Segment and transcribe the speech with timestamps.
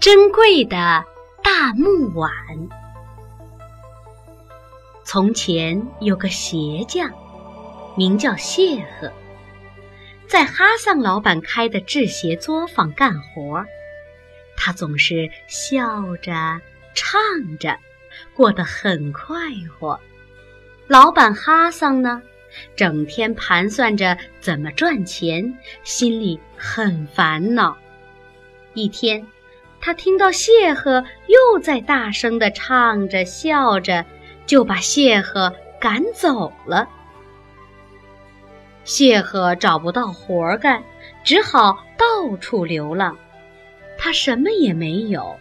[0.00, 1.04] 珍贵的
[1.42, 2.32] 大木碗。
[5.04, 7.12] 从前有个鞋匠，
[7.98, 9.12] 名叫谢赫，
[10.26, 13.62] 在哈桑老板开的制鞋作坊干活。
[14.56, 16.32] 他总是笑着
[16.94, 17.20] 唱
[17.58, 17.76] 着，
[18.34, 19.36] 过得很快
[19.78, 20.00] 活。
[20.86, 22.22] 老板哈桑呢，
[22.74, 27.76] 整天盘算着怎么赚钱，心里很烦恼。
[28.72, 29.26] 一天。
[29.80, 34.04] 他听到谢赫又在大声地唱着笑着，
[34.44, 36.86] 就把谢赫赶走了。
[38.84, 40.82] 谢赫找不到活干，
[41.24, 43.16] 只好到处流浪。
[43.96, 45.36] 他什么也没有，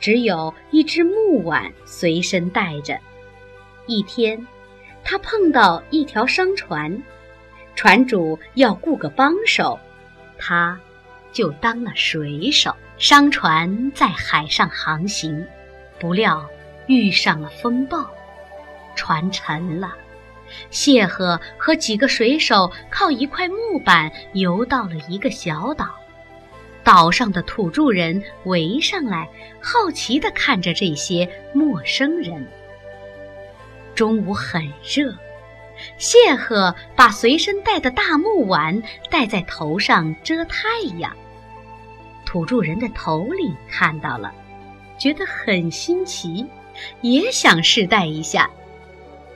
[0.00, 2.98] 只有一只木碗随身带着。
[3.86, 4.46] 一天，
[5.04, 7.02] 他碰到一条商船，
[7.76, 9.78] 船主要雇个帮手，
[10.38, 10.80] 他
[11.32, 12.74] 就当了水手。
[12.98, 15.46] 商船在海上航行，
[15.98, 16.48] 不料
[16.86, 18.06] 遇上了风暴，
[18.94, 19.94] 船沉了。
[20.70, 25.86] 谢赫和几个水手靠一块木板游到了一个小岛，
[26.82, 29.28] 岛上的土著人围上来，
[29.60, 32.46] 好奇地看着这些陌生人。
[33.94, 35.14] 中午很热，
[35.98, 41.14] 谢赫把随身带的大木碗戴在头上遮太阳。
[42.26, 44.34] 土著人的头领看到了，
[44.98, 46.44] 觉得很新奇，
[47.00, 48.50] 也想试戴一下。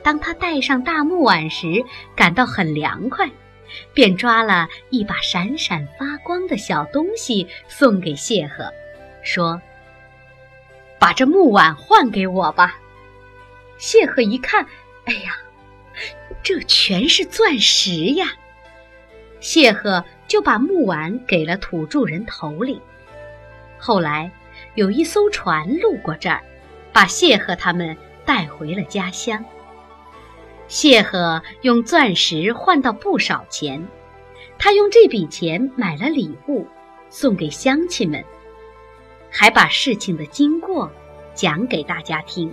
[0.03, 1.83] 当他戴上大木碗时，
[2.15, 3.29] 感到很凉快，
[3.93, 8.71] 便抓了一把闪闪发光的小东西送给谢赫，
[9.23, 9.61] 说
[10.99, 12.77] ：“把这木碗换给我吧。”
[13.77, 14.65] 谢赫一看，
[15.05, 15.37] 哎呀，
[16.43, 18.27] 这全是钻石呀！
[19.39, 22.79] 谢赫就把木碗给了土著人头领。
[23.77, 24.31] 后来，
[24.75, 26.41] 有一艘船路过这儿，
[26.93, 29.43] 把谢赫他们带回了家乡。
[30.69, 33.85] 谢赫用钻石换到不少钱，
[34.57, 36.65] 他用这笔钱买了礼物，
[37.09, 38.23] 送给乡亲们，
[39.29, 40.89] 还把事情的经过
[41.33, 42.49] 讲给大家听。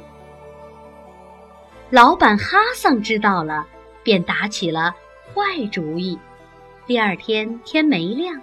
[1.90, 3.64] 老板哈桑知道了，
[4.02, 4.92] 便打起了
[5.32, 6.18] 坏主意。
[6.88, 8.40] 第二天天没亮。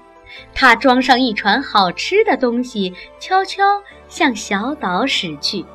[0.54, 3.64] 他装上一船好吃的东西，悄悄
[4.08, 5.66] 向小岛驶去。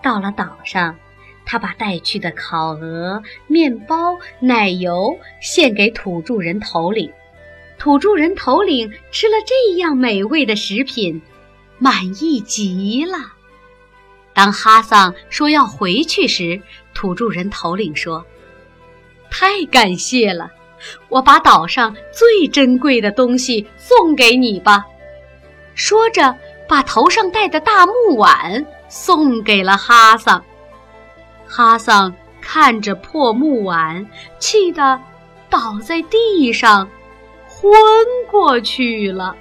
[0.00, 0.96] 到了岛上，
[1.44, 7.12] 他把带去的烤鹅、面包、奶油献给土著人头领。
[7.76, 11.20] 土著人头领吃了这样美味的食品，
[11.78, 13.18] 满意极了。
[14.32, 16.62] 当哈桑说要回去时，
[16.94, 18.24] 土著人头领说
[19.28, 20.52] ：“太感谢了。”
[21.08, 24.84] 我把岛上最珍贵的东西送给你吧，
[25.74, 26.36] 说着，
[26.68, 30.44] 把头上戴的大木碗送给了哈桑。
[31.46, 34.06] 哈桑看着破木碗，
[34.38, 35.00] 气得
[35.48, 36.88] 倒在地上，
[37.46, 37.72] 昏
[38.30, 39.36] 过去了。